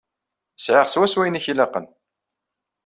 [0.57, 1.85] Sɛiɣ swaswa ayen i k-ilaqen.